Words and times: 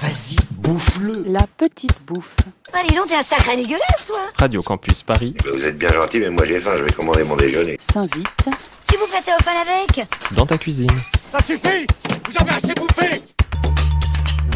vas-y, 0.00 0.36
bouffe-le. 0.52 1.24
La 1.26 1.46
petite 1.56 2.00
bouffe. 2.06 2.36
Ah, 2.72 2.82
dis 2.86 2.94
donc, 2.94 3.08
t'es 3.08 3.14
un 3.16 3.22
sacré 3.22 3.56
dégueulasse, 3.56 4.06
toi 4.06 4.18
Radio 4.36 4.60
Campus 4.62 5.02
Paris, 5.02 5.34
Vous 5.52 5.60
êtes 5.60 5.78
bien 5.78 5.88
gentil, 5.88 6.20
mais 6.20 6.30
moi 6.30 6.46
j'ai 6.48 6.60
faim, 6.60 6.74
je 6.78 6.82
vais 6.84 6.92
commander 6.92 7.24
mon 7.24 7.36
déjeuner. 7.36 7.76
S'invite. 7.78 8.48
Tu 8.86 8.96
vous 8.96 9.06
prêtais 9.06 9.32
au 9.38 9.42
fan 9.42 9.56
avec? 9.56 10.06
Dans 10.32 10.46
ta 10.46 10.56
cuisine. 10.58 10.90
Ça 11.20 11.38
suffit 11.44 11.86
Vous 12.28 12.36
avez 12.40 12.50
assez 12.50 12.74
bouffé 12.74 13.06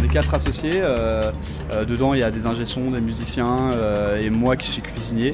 On 0.02 0.04
est 0.04 0.08
quatre 0.08 0.34
associés. 0.34 0.80
euh, 0.80 1.30
euh, 1.72 1.84
dedans, 1.84 2.12
il 2.12 2.20
y 2.20 2.22
a 2.24 2.32
des 2.32 2.46
ingé-sons, 2.46 2.90
des 2.90 3.00
musiciens 3.00 3.70
euh, 3.70 4.20
et 4.20 4.30
moi 4.30 4.56
qui 4.56 4.66
suis 4.66 4.82
cuisinier. 4.82 5.32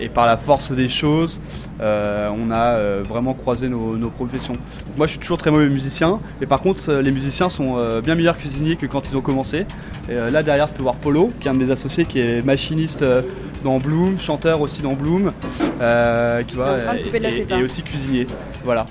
Et 0.00 0.08
par 0.08 0.26
la 0.26 0.36
force 0.36 0.72
des 0.72 0.88
choses, 0.88 1.40
on 1.78 2.50
a 2.50 3.02
vraiment 3.02 3.34
croisé 3.34 3.68
nos, 3.68 3.98
nos 3.98 4.08
professions. 4.08 4.54
Donc 4.54 4.96
moi, 4.96 5.06
je 5.06 5.12
suis 5.12 5.20
toujours 5.20 5.36
très 5.36 5.50
mauvais 5.50 5.68
musicien, 5.68 6.18
mais 6.40 6.46
par 6.46 6.60
contre, 6.60 6.90
les 6.90 7.10
musiciens 7.10 7.50
sont 7.50 7.76
bien 8.02 8.14
meilleurs 8.14 8.38
cuisiniers 8.38 8.76
que 8.76 8.86
quand 8.86 9.10
ils 9.10 9.16
ont 9.18 9.20
commencé. 9.20 9.66
Et, 10.08 10.14
là 10.14 10.42
derrière, 10.42 10.68
tu 10.68 10.76
peux 10.76 10.84
voir 10.84 10.94
Polo, 10.94 11.30
qui 11.38 11.48
est 11.48 11.50
un 11.50 11.54
de 11.54 11.62
mes 11.62 11.70
associés, 11.70 12.06
qui 12.06 12.18
est 12.18 12.42
machiniste 12.42 13.04
dans 13.62 13.76
Bloom, 13.76 14.18
chanteur 14.18 14.62
aussi 14.62 14.80
dans 14.80 14.94
Bloom, 14.94 15.32
qui 15.76 15.82
la 15.82 16.40
et, 16.40 17.46
et 17.58 17.62
aussi 17.62 17.82
cuisinier. 17.82 18.26
Voilà. 18.64 18.86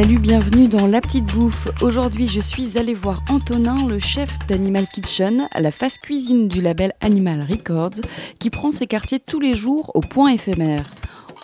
Salut, 0.00 0.20
bienvenue 0.20 0.68
dans 0.68 0.86
La 0.86 1.00
Petite 1.00 1.24
Bouffe. 1.24 1.66
Aujourd'hui, 1.82 2.28
je 2.28 2.38
suis 2.38 2.78
allée 2.78 2.94
voir 2.94 3.20
Antonin, 3.28 3.88
le 3.88 3.98
chef 3.98 4.38
d'Animal 4.46 4.86
Kitchen, 4.86 5.48
la 5.58 5.72
face 5.72 5.98
cuisine 5.98 6.46
du 6.46 6.60
label 6.60 6.92
Animal 7.00 7.42
Records, 7.42 8.00
qui 8.38 8.48
prend 8.48 8.70
ses 8.70 8.86
quartiers 8.86 9.18
tous 9.18 9.40
les 9.40 9.56
jours 9.56 9.90
au 9.96 10.00
point 10.00 10.30
éphémère. 10.30 10.84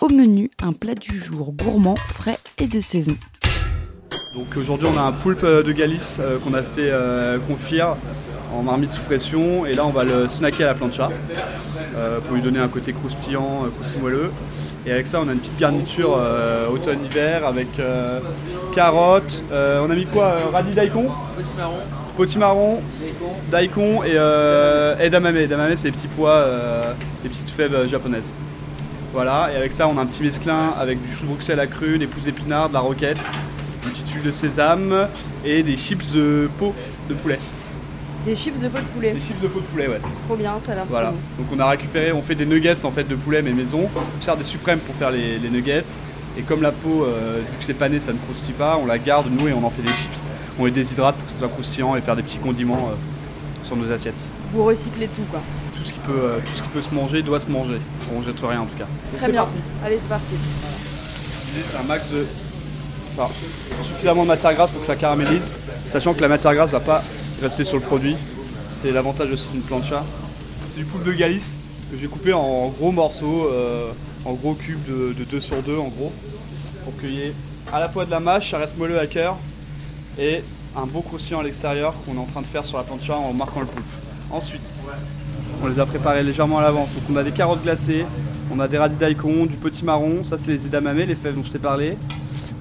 Au 0.01 0.09
menu, 0.09 0.53
un 0.63 0.73
plat 0.73 0.95
du 0.95 1.19
jour 1.19 1.53
gourmand, 1.53 1.97
frais 1.97 2.39
et 2.59 2.69
de 2.69 2.79
saison. 2.79 3.17
Donc 4.37 4.57
aujourd'hui 4.57 4.87
on 4.87 4.97
a 4.97 5.03
un 5.03 5.11
poulpe 5.13 5.45
de 5.45 5.73
Galice 5.73 6.19
euh, 6.21 6.39
qu'on 6.39 6.55
a 6.55 6.63
fait 6.63 6.91
euh, 6.93 7.39
confire 7.49 7.97
en 8.55 8.63
marmite 8.63 8.93
sous 8.93 9.03
pression 9.03 9.67
et 9.67 9.75
là 9.75 9.85
on 9.85 9.91
va 9.91 10.05
le 10.05 10.29
snacker 10.29 10.63
à 10.63 10.67
la 10.67 10.75
plancha 10.75 11.11
euh, 11.97 12.21
pour 12.21 12.37
lui 12.37 12.43
donner 12.43 12.61
un 12.61 12.69
côté 12.69 12.93
croustillant, 12.93 13.65
euh, 13.65 13.69
croustillant 13.71 14.03
moelleux. 14.03 14.31
Et 14.87 14.93
avec 14.93 15.07
ça 15.07 15.21
on 15.25 15.29
a 15.29 15.33
une 15.33 15.39
petite 15.39 15.59
garniture 15.59 16.15
euh, 16.19 16.69
automne-hiver 16.69 17.47
avec 17.47 17.69
euh, 17.79 18.21
carottes, 18.75 19.43
euh, 19.51 19.81
on 19.83 19.91
a 19.91 19.95
mis 19.95 20.05
quoi 20.05 20.25
euh, 20.25 20.51
Radis 20.53 20.75
daikon? 20.75 21.07
Potimarron, 22.17 22.81
daikon 23.51 24.05
et 24.05 24.13
euh, 24.15 24.97
edamame. 24.99 25.37
Edamame 25.39 25.75
c'est 25.77 25.89
les 25.89 25.93
petits 25.93 26.09
pois, 26.09 26.47
les 27.23 27.31
petites 27.31 27.51
fèves 27.51 27.89
japonaises. 27.89 28.35
Voilà, 29.13 29.51
et 29.53 29.57
avec 29.57 29.73
ça 29.73 29.89
on 29.89 29.97
a 29.97 30.03
un 30.03 30.07
petit 30.07 30.23
mesclin 30.23 30.75
avec 30.79 31.01
du 31.03 31.15
chou 31.15 31.23
de 31.23 31.29
Bruxelles 31.29 31.61
à 31.61 31.67
cru, 31.67 31.99
des 31.99 32.07
pousses 32.07 32.25
d'épinards, 32.25 32.69
de 32.69 32.75
la 32.75 32.81
roquette, 32.81 33.19
une 33.85 33.91
petite 33.91 34.11
huile 34.11 34.25
de 34.25 34.33
sésame 34.33 35.09
et 35.45 35.63
des 35.63 35.77
chips 35.77 36.13
de 36.13 36.49
peau 36.59 36.75
de 37.09 37.15
poulet. 37.15 37.39
Des 38.27 38.37
chips 38.37 38.59
de 38.61 38.69
pot 38.69 38.79
de 38.79 38.85
poulet. 38.85 39.13
Des 39.13 39.21
chips 39.21 39.41
de 39.43 39.49
peau 39.49 39.61
de 39.61 39.65
poulet, 39.67 39.87
ouais. 39.89 40.01
Trop 40.27 40.37
bien, 40.37 40.55
ça 40.65 40.73
a 40.73 40.75
l'air 40.77 40.85
Voilà. 40.89 41.11
Donc 41.39 41.47
on 41.55 41.59
a 41.61 41.69
récupéré, 41.69 42.13
on 42.13 42.23
fait 42.23 42.35
des 42.35 42.47
nuggets 42.47 42.85
en 42.85 42.91
fait 42.91 43.05
de 43.05 43.15
poulet 43.17 43.43
mais 43.43 43.53
maison. 43.53 43.89
On 44.19 44.23
sert 44.23 44.37
des 44.37 44.45
suprêmes 44.45 44.79
pour 44.79 44.95
faire 44.95 45.11
les, 45.11 45.39
les 45.39 45.51
nuggets. 45.51 45.85
Et 46.39 46.43
comme 46.43 46.63
la 46.63 46.73
peau, 46.73 47.05
euh, 47.05 47.39
vu 47.41 47.59
que 47.59 47.65
c'est 47.65 47.75
pané, 47.75 48.01
ça 48.01 48.13
ne 48.13 48.19
croustille 48.19 48.55
pas, 48.55 48.79
on 48.83 48.87
la 48.87 48.99
garde 48.99 49.27
nous 49.31 49.47
et 49.47 49.53
on 49.53 49.63
en 49.65 49.71
fait 49.71 49.83
des 49.83 49.89
chips. 49.89 50.27
On 50.59 50.65
les 50.65 50.71
déshydrate 50.73 51.15
pour 51.17 51.27
que 51.27 51.33
ce 51.33 51.39
soit 51.39 51.49
croustillant 51.49 51.95
et 51.97 52.01
faire 52.01 52.17
des 52.17 52.23
petits 52.23 52.39
condiments 52.39 52.89
euh, 52.91 53.65
sur 53.65 53.77
nos 53.77 53.91
assiettes. 53.93 54.31
Vous 54.53 54.65
recyclez 54.65 55.07
tout, 55.09 55.23
quoi. 55.31 55.41
Tout 55.77 55.85
ce 55.85 55.93
qui 55.93 55.99
peut, 56.01 56.13
euh, 56.13 56.39
tout 56.45 56.53
ce 56.55 56.63
qui 56.63 56.69
peut 56.69 56.83
se 56.83 56.95
manger 56.95 57.23
doit 57.23 57.41
se 57.41 57.49
manger. 57.51 57.79
On 58.17 58.23
jette 58.23 58.41
rien 58.43 58.63
en 58.63 58.67
tout 58.67 58.77
cas. 58.79 58.87
Donc 59.13 59.21
Très 59.21 59.31
bien. 59.31 59.43
parti. 59.43 59.57
Allez, 59.85 59.99
c'est 60.01 60.09
parti. 60.09 60.35
C'est 60.35 61.79
un 61.79 61.83
max 61.85 62.11
de. 62.11 62.25
Enfin, 63.17 63.33
suffisamment 63.85 64.23
de 64.25 64.29
matière 64.29 64.55
grasse 64.55 64.71
pour 64.73 64.81
que 64.81 64.87
ça 64.89 64.97
caramélise, 64.97 65.57
sachant 65.89 66.15
que 66.15 66.21
la 66.21 66.27
matière 66.29 66.53
grasse 66.55 66.71
va 66.71 66.81
pas 66.81 67.01
rester 67.43 67.65
sur 67.65 67.77
le 67.77 67.83
produit. 67.83 68.17
C'est 68.75 68.93
l'avantage 68.93 69.31
aussi 69.31 69.49
d'une 69.53 69.63
plancha. 69.63 70.05
C'est 70.71 70.81
du 70.81 70.85
poulpe 70.85 71.05
de 71.05 71.13
Galice 71.13 71.47
que 71.91 71.99
j'ai 71.99 72.07
coupé 72.07 72.33
en 72.33 72.69
gros 72.69 72.93
morceaux, 72.93 73.49
euh, 73.53 73.91
en 74.25 74.33
gros 74.33 74.55
cubes 74.55 74.85
de, 74.89 75.13
de 75.13 75.25
2 75.25 75.41
sur 75.41 75.63
2 75.63 75.77
en 75.77 75.89
gros, 75.89 76.13
pour 76.85 76.99
qu'il 76.99 77.15
y 77.15 77.23
ait 77.23 77.35
à 77.73 77.81
la 77.81 77.89
fois 77.89 78.05
de 78.05 78.11
la 78.11 78.21
mâche, 78.21 78.51
ça 78.51 78.59
reste 78.59 78.77
moelleux 78.77 78.99
à 78.99 79.07
cœur, 79.07 79.37
et 80.19 80.43
un 80.77 80.87
beau 80.87 81.01
croustillant 81.01 81.41
à 81.41 81.43
l'extérieur 81.43 81.95
qu'on 82.05 82.15
est 82.15 82.19
en 82.19 82.27
train 82.27 82.41
de 82.41 82.47
faire 82.47 82.65
sur 82.65 82.79
la 82.79 82.85
plancha 82.85 83.17
en 83.17 83.33
marquant 83.33 83.61
le 83.61 83.67
poulpe. 83.67 83.85
Ensuite, 84.31 84.63
on 85.63 85.69
les 85.69 85.79
a 85.79 85.87
préparés 85.87 86.23
légèrement 86.23 86.59
à 86.59 86.63
l'avance. 86.63 86.89
Donc 86.95 87.05
on 87.11 87.17
a 87.17 87.23
des 87.23 87.31
carottes 87.31 87.63
glacées, 87.63 88.05
on 88.51 88.59
a 88.61 88.69
des 88.69 88.79
radis 88.79 88.97
daikon, 88.97 89.47
du 89.47 89.57
petit 89.57 89.85
marron, 89.85 90.25
ça 90.25 90.37
c'est 90.39 90.51
les 90.51 90.67
edamame, 90.67 90.99
les 90.99 91.15
fèves 91.15 91.37
dont 91.37 91.45
je 91.45 91.53
t'ai 91.53 91.59
parlé. 91.59 91.97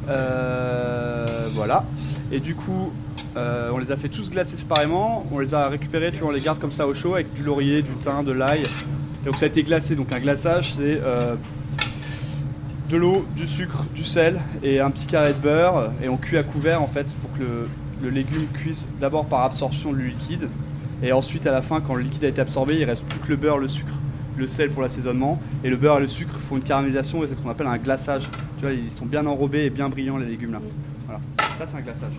Euh, 0.09 1.47
voilà. 1.53 1.83
Et 2.31 2.39
du 2.39 2.55
coup, 2.55 2.91
euh, 3.35 3.71
on 3.73 3.77
les 3.77 3.91
a 3.91 3.97
fait 3.97 4.09
tous 4.09 4.29
glacer 4.29 4.57
séparément, 4.57 5.25
on 5.31 5.39
les 5.39 5.53
a 5.53 5.67
récupérés, 5.69 6.11
tu 6.11 6.19
vois, 6.19 6.29
on 6.29 6.33
les 6.33 6.41
garde 6.41 6.59
comme 6.59 6.71
ça 6.71 6.87
au 6.87 6.93
chaud 6.93 7.15
avec 7.15 7.33
du 7.33 7.43
laurier, 7.43 7.81
du 7.81 7.91
thym, 8.03 8.23
de 8.23 8.31
l'ail. 8.31 8.63
Donc 9.25 9.37
ça 9.37 9.45
a 9.45 9.47
été 9.47 9.63
glacé, 9.63 9.95
donc 9.95 10.13
un 10.13 10.19
glaçage 10.19 10.73
c'est 10.75 10.99
euh, 11.01 11.35
de 12.89 12.97
l'eau, 12.97 13.25
du 13.35 13.47
sucre, 13.47 13.83
du 13.95 14.03
sel 14.03 14.39
et 14.61 14.79
un 14.79 14.91
petit 14.91 15.05
carré 15.05 15.33
de 15.33 15.39
beurre 15.39 15.91
et 16.03 16.09
on 16.09 16.17
cuit 16.17 16.37
à 16.37 16.43
couvert 16.43 16.81
en 16.81 16.87
fait 16.87 17.07
pour 17.21 17.33
que 17.33 17.39
le, 17.39 17.67
le 18.03 18.09
légume 18.09 18.45
cuise 18.53 18.85
d'abord 18.99 19.25
par 19.25 19.43
absorption 19.43 19.93
du 19.93 20.09
liquide 20.09 20.49
et 21.01 21.11
ensuite 21.13 21.47
à 21.47 21.51
la 21.51 21.61
fin 21.61 21.81
quand 21.81 21.95
le 21.95 22.03
liquide 22.03 22.25
a 22.25 22.27
été 22.27 22.41
absorbé 22.41 22.75
il 22.75 22.83
reste 22.83 23.05
plus 23.05 23.19
que 23.19 23.29
le 23.29 23.37
beurre, 23.37 23.57
le 23.57 23.69
sucre, 23.69 23.93
le 24.37 24.47
sel 24.47 24.69
pour 24.69 24.81
l'assaisonnement 24.81 25.39
et 25.63 25.69
le 25.69 25.77
beurre 25.77 25.97
et 25.97 26.01
le 26.01 26.07
sucre 26.07 26.35
font 26.49 26.57
une 26.57 26.63
caramélisation 26.63 27.23
et 27.23 27.27
c'est 27.27 27.35
ce 27.35 27.41
qu'on 27.41 27.49
appelle 27.49 27.67
un 27.67 27.77
glaçage. 27.77 28.29
Tu 28.57 28.65
vois 28.65 28.73
ils 28.73 28.91
sont 28.91 29.05
bien 29.05 29.25
enrobés 29.25 29.65
et 29.65 29.69
bien 29.69 29.89
brillants 29.89 30.17
les 30.17 30.27
légumes 30.27 30.51
là. 30.51 30.61
Voilà, 31.05 31.21
ça 31.57 31.65
c'est 31.65 31.77
un 31.77 31.81
glaçage. 31.81 32.13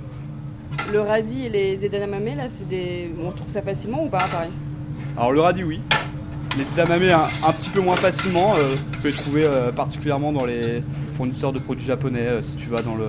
Le 0.93 1.01
radis 1.01 1.47
et 1.47 1.49
les 1.49 1.85
edamame, 1.85 2.37
là, 2.37 2.45
c'est 2.49 2.69
des... 2.69 3.11
On 3.25 3.31
trouve 3.31 3.49
ça 3.49 3.63
facilement 3.63 4.05
ou 4.05 4.09
pas, 4.09 4.27
pareil 4.31 4.51
Alors 5.17 5.33
le 5.33 5.41
radis 5.41 5.65
oui, 5.65 5.81
les 6.59 6.65
edamame 6.73 7.03
un, 7.11 7.49
un 7.49 7.53
petit 7.53 7.71
peu 7.71 7.81
moins 7.81 7.97
facilement, 7.97 8.55
euh, 8.57 8.75
tu 8.93 8.99
peux 8.99 9.09
les 9.09 9.15
trouver 9.15 9.45
euh, 9.45 9.73
particulièrement 9.73 10.33
dans 10.33 10.45
les 10.45 10.83
fournisseurs 11.17 11.53
de 11.53 11.59
produits 11.61 11.87
japonais 11.87 12.27
euh, 12.27 12.43
si 12.43 12.57
tu 12.57 12.69
vas 12.69 12.83
dans 12.83 12.95
le, 12.97 13.07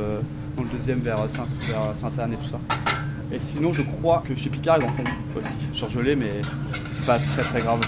dans 0.56 0.64
le 0.64 0.70
deuxième 0.70 1.00
vers 1.00 1.18
Saint- 1.30 1.48
vers 1.68 1.82
Sainte-Anne 2.00 2.34
et 2.34 2.38
tout 2.38 2.50
ça. 2.52 2.60
Et 3.32 3.40
sinon 3.40 3.74
je 3.74 3.82
crois 3.82 4.24
que 4.28 4.36
chez 4.36 4.50
Picard 4.50 4.78
ils 4.80 4.86
en 4.86 4.90
font 4.90 5.04
aussi, 5.38 5.54
surgelé 5.74 6.16
mais 6.16 6.30
c'est 6.98 7.06
pas 7.08 7.18
très 7.18 7.42
très 7.44 7.60
grave. 7.62 7.80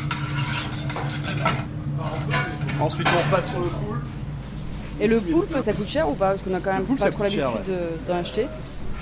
Ensuite 2.79 3.07
on 3.15 3.31
repasse 3.35 3.49
sur 3.49 3.59
le 3.59 3.65
poule. 3.67 3.99
Et 4.99 5.07
le 5.07 5.19
poulpe, 5.19 5.55
ça 5.61 5.73
coûte 5.73 5.87
cher 5.87 6.09
ou 6.09 6.13
pas? 6.13 6.31
Parce 6.31 6.41
qu'on 6.41 6.53
a 6.55 6.59
quand 6.59 6.73
même 6.73 6.83
poulpe, 6.83 6.99
pas 6.99 7.11
trop 7.11 7.23
l'habitude 7.23 7.43
de- 7.67 8.07
d'en 8.11 8.17
acheter. 8.19 8.47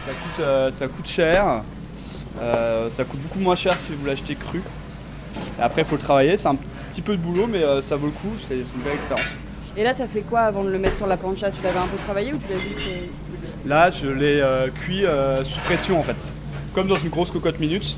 Ça 0.06 0.12
coûte, 0.12 0.40
euh, 0.40 0.72
ça 0.72 0.88
coûte 0.88 1.08
cher. 1.08 1.62
Euh, 2.40 2.90
ça 2.92 3.04
coûte 3.06 3.20
beaucoup 3.22 3.40
moins 3.40 3.56
cher 3.56 3.74
si 3.80 3.92
vous 3.92 4.06
l'achetez 4.06 4.36
cru. 4.36 4.62
Et 5.58 5.62
après, 5.62 5.82
il 5.82 5.88
faut 5.88 5.96
le 5.96 6.02
travailler. 6.02 6.38
C'est 6.38 6.48
un 6.48 6.58
petit 6.92 7.02
peu 7.02 7.14
de 7.14 7.22
boulot, 7.22 7.48
mais 7.48 7.64
euh, 7.64 7.82
ça 7.82 7.96
vaut 7.96 8.06
le 8.06 8.12
coup. 8.12 8.34
C'est 8.48 8.56
une 8.56 8.84
belle 8.84 8.96
expérience. 8.96 9.26
Et 9.76 9.84
là, 9.84 9.96
t'as 9.96 10.08
fait 10.08 10.22
quoi 10.22 10.42
avant 10.42 10.64
de 10.64 10.70
le 10.70 10.78
mettre 10.78 10.98
sur 10.98 11.08
la 11.08 11.18
plancha? 11.18 11.50
Tu 11.50 11.64
l'avais 11.64 11.80
un 11.80 11.88
peu 11.88 11.98
travaillé 11.98 12.34
ou 12.34 12.38
tu 12.38 12.48
l'as 12.50 12.60
juste. 12.60 12.78
Là, 13.66 13.90
je 13.90 14.08
l'ai 14.08 14.44
cuit 14.76 15.04
sous 15.44 15.60
pression 15.62 16.00
en 16.00 16.04
fait. 16.04 16.34
Comme 16.74 16.88
dans 16.88 16.96
une 16.96 17.10
grosse 17.10 17.32
cocotte 17.32 17.60
minute, 17.60 17.98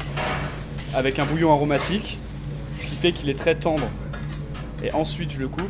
avec 0.95 1.19
un 1.19 1.25
bouillon 1.25 1.51
aromatique, 1.51 2.17
ce 2.79 2.85
qui 2.87 2.95
fait 2.95 3.11
qu'il 3.11 3.29
est 3.29 3.37
très 3.37 3.53
tendre. 3.53 3.87
Et 4.83 4.91
ensuite, 4.91 5.33
je 5.33 5.39
le 5.39 5.49
coupe. 5.49 5.69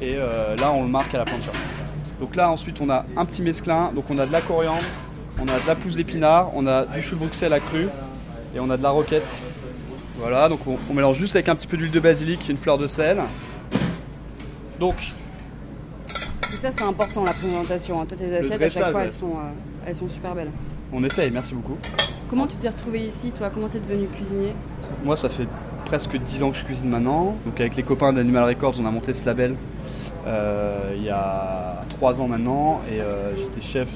Et 0.00 0.14
là, 0.14 0.70
on 0.72 0.82
le 0.82 0.88
marque 0.88 1.12
à 1.14 1.18
la 1.18 1.24
plancha. 1.24 1.50
Donc 2.20 2.36
là, 2.36 2.50
ensuite, 2.50 2.80
on 2.80 2.88
a 2.88 3.04
un 3.16 3.24
petit 3.24 3.42
mesclin. 3.42 3.90
Donc 3.92 4.04
on 4.10 4.18
a 4.18 4.26
de 4.26 4.32
la 4.32 4.40
coriandre, 4.40 4.84
on 5.40 5.48
a 5.48 5.58
de 5.60 5.66
la 5.66 5.74
pousse 5.74 5.96
d'épinard, 5.96 6.50
on 6.54 6.66
a 6.66 6.84
du 6.86 7.02
chou 7.02 7.14
de 7.14 7.20
Bruxelles 7.20 7.52
à 7.52 7.60
cru 7.60 7.88
et 8.54 8.60
on 8.60 8.70
a 8.70 8.76
de 8.76 8.82
la 8.82 8.90
roquette. 8.90 9.44
Voilà, 10.18 10.48
donc 10.48 10.60
on, 10.66 10.76
on 10.90 10.94
mélange 10.94 11.16
juste 11.18 11.36
avec 11.36 11.48
un 11.48 11.54
petit 11.54 11.66
peu 11.68 11.76
d'huile 11.76 11.92
de 11.92 12.00
basilic 12.00 12.40
et 12.48 12.52
une 12.52 12.58
fleur 12.58 12.76
de 12.78 12.86
sel. 12.88 13.18
Donc, 14.80 14.96
Tout 16.42 16.56
ça, 16.60 16.70
c'est 16.70 16.82
important, 16.84 17.24
la 17.24 17.32
présentation. 17.32 18.00
hein. 18.00 18.06
Toi, 18.08 18.16
tes 18.18 18.36
assiettes, 18.36 18.62
à 18.62 18.68
chaque 18.70 18.90
fois, 18.90 19.02
elles 19.04 19.12
sont, 19.12 19.30
euh, 19.30 19.86
elles 19.86 19.96
sont 19.96 20.08
super 20.08 20.34
belles. 20.34 20.50
on 20.92 21.02
essaye, 21.04 21.30
merci 21.30 21.54
beaucoup. 21.54 21.76
Comment 22.30 22.46
tu 22.46 22.56
t'es 22.56 22.68
retrouvé 22.68 23.00
ici, 23.06 23.30
toi? 23.32 23.50
Comment 23.52 23.68
t'es 23.68 23.80
devenu 23.80 24.06
cuisinier? 24.08 24.52
Moi, 25.04 25.16
ça 25.16 25.28
fait 25.28 25.46
presque 25.84 26.16
10 26.16 26.42
ans 26.42 26.50
que 26.50 26.58
je 26.58 26.64
cuisine 26.64 26.88
maintenant. 26.90 27.36
Donc, 27.46 27.58
avec 27.60 27.76
les 27.76 27.82
copains 27.82 28.12
d'Animal 28.12 28.44
Records, 28.44 28.74
on 28.80 28.86
a 28.86 28.90
monté 28.90 29.14
ce 29.14 29.24
label 29.24 29.54
euh, 30.26 30.92
il 30.96 31.04
y 31.04 31.10
a 31.10 31.82
3 31.90 32.20
ans 32.20 32.28
maintenant. 32.28 32.80
Et 32.90 33.00
euh, 33.00 33.34
j'étais 33.36 33.60
chef 33.66 33.88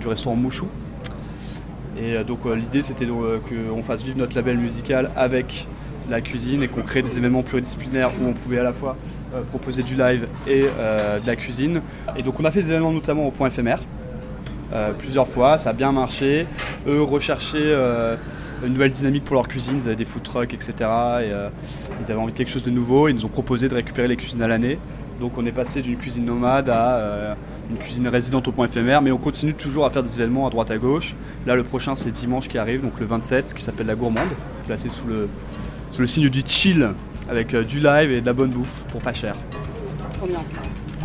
du 0.00 0.06
restaurant 0.08 0.36
Mouchou. 0.36 0.66
Et 1.98 2.14
euh, 2.14 2.24
donc, 2.24 2.40
euh, 2.46 2.54
l'idée, 2.54 2.82
c'était 2.82 3.06
euh, 3.06 3.38
qu'on 3.38 3.82
fasse 3.82 4.02
vivre 4.04 4.18
notre 4.18 4.36
label 4.36 4.58
musical 4.58 5.10
avec 5.16 5.66
la 6.08 6.20
cuisine 6.20 6.62
et 6.62 6.68
qu'on 6.68 6.82
crée 6.82 7.02
des 7.02 7.18
événements 7.18 7.42
pluridisciplinaires 7.42 8.12
où 8.20 8.28
on 8.28 8.32
pouvait 8.32 8.60
à 8.60 8.62
la 8.62 8.72
fois 8.72 8.96
proposer 9.48 9.82
du 9.82 9.96
live 9.96 10.28
et 10.46 10.60
de 10.60 11.26
la 11.26 11.34
cuisine. 11.34 11.82
Et 12.16 12.22
donc, 12.22 12.38
on 12.38 12.44
a 12.44 12.52
fait 12.52 12.62
des 12.62 12.70
événements 12.70 12.92
notamment 12.92 13.26
au 13.26 13.32
point 13.32 13.48
éphémère. 13.48 13.80
plusieurs 14.98 15.26
fois, 15.26 15.58
ça 15.58 15.70
a 15.70 15.72
bien 15.72 15.90
marché. 15.90 16.46
Eux 16.86 17.02
recherchaient 17.02 17.74
une 18.64 18.72
nouvelle 18.74 18.92
dynamique 18.92 19.24
pour 19.24 19.34
leur 19.34 19.48
cuisine, 19.48 19.78
ils 19.82 19.88
avaient 19.88 19.96
des 19.96 20.04
food 20.04 20.22
trucks, 20.22 20.54
etc. 20.54 20.74
Et 21.24 21.32
ils 22.00 22.12
avaient 22.12 22.20
envie 22.20 22.32
de 22.32 22.38
quelque 22.38 22.52
chose 22.52 22.62
de 22.62 22.70
nouveau, 22.70 23.08
ils 23.08 23.14
nous 23.16 23.24
ont 23.24 23.28
proposé 23.28 23.68
de 23.68 23.74
récupérer 23.74 24.06
les 24.06 24.16
cuisines 24.16 24.42
à 24.42 24.46
l'année. 24.46 24.78
Donc 25.20 25.38
on 25.38 25.46
est 25.46 25.52
passé 25.52 25.82
d'une 25.82 25.96
cuisine 25.96 26.24
nomade 26.24 26.68
à 26.68 26.96
euh, 26.96 27.34
une 27.70 27.78
cuisine 27.78 28.06
résidente 28.08 28.46
au 28.48 28.52
point 28.52 28.66
éphémère, 28.66 29.00
mais 29.02 29.10
on 29.10 29.18
continue 29.18 29.54
toujours 29.54 29.86
à 29.86 29.90
faire 29.90 30.02
des 30.02 30.14
événements 30.14 30.46
à 30.46 30.50
droite 30.50 30.70
à 30.70 30.78
gauche. 30.78 31.14
Là 31.46 31.54
le 31.56 31.64
prochain 31.64 31.94
c'est 31.94 32.10
dimanche 32.10 32.48
qui 32.48 32.58
arrive, 32.58 32.82
donc 32.82 32.98
le 33.00 33.06
27, 33.06 33.54
qui 33.54 33.62
s'appelle 33.62 33.86
la 33.86 33.94
gourmande, 33.94 34.28
placé 34.66 34.88
sous 34.90 35.06
le, 35.06 35.28
sous 35.92 36.00
le 36.02 36.06
signe 36.06 36.28
du 36.28 36.42
chill, 36.46 36.90
avec 37.30 37.54
euh, 37.54 37.64
du 37.64 37.80
live 37.80 38.12
et 38.12 38.20
de 38.20 38.26
la 38.26 38.32
bonne 38.32 38.50
bouffe 38.50 38.84
pour 38.88 39.00
pas 39.00 39.12
cher. 39.12 39.36
Trop 40.14 40.26
bien. 40.26 40.38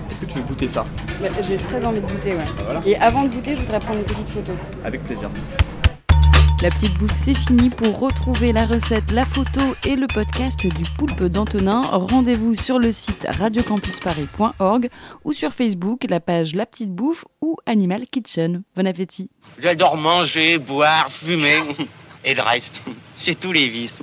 Est-ce 0.09 0.19
que 0.19 0.25
tu 0.25 0.37
veux 0.37 0.43
goûter 0.43 0.67
ça? 0.67 0.83
Bah, 1.21 1.27
J'ai 1.41 1.57
très 1.57 1.83
envie 1.85 2.01
de 2.01 2.05
goûter, 2.07 2.31
ouais. 2.31 2.45
Voilà. 2.65 2.79
Et 2.85 2.95
avant 2.97 3.23
de 3.23 3.29
goûter, 3.29 3.55
je 3.55 3.61
voudrais 3.61 3.79
prendre 3.79 3.99
une 3.99 4.05
petite 4.05 4.29
photo. 4.29 4.51
Avec 4.83 5.03
plaisir. 5.03 5.29
La 6.63 6.69
petite 6.69 6.93
bouffe, 6.99 7.17
c'est 7.17 7.35
fini. 7.35 7.69
Pour 7.69 7.99
retrouver 7.99 8.51
la 8.51 8.67
recette, 8.67 9.09
la 9.11 9.25
photo 9.25 9.61
et 9.83 9.95
le 9.95 10.05
podcast 10.05 10.59
du 10.61 10.83
poulpe 10.95 11.23
d'Antonin, 11.23 11.81
rendez-vous 11.81 12.53
sur 12.53 12.77
le 12.77 12.91
site 12.91 13.25
radiocampusparis.org 13.27 14.89
ou 15.23 15.33
sur 15.33 15.53
Facebook, 15.53 16.05
la 16.07 16.19
page 16.19 16.53
La 16.53 16.67
Petite 16.67 16.91
Bouffe 16.91 17.25
ou 17.41 17.55
Animal 17.65 18.05
Kitchen. 18.05 18.61
Bon 18.75 18.85
appétit 18.85 19.31
J'adore 19.57 19.97
manger, 19.97 20.59
boire, 20.59 21.11
fumer 21.11 21.63
et 22.23 22.35
le 22.35 22.43
reste. 22.43 22.79
J'ai 23.17 23.33
tous 23.33 23.51
les 23.51 23.67
vices. 23.67 24.01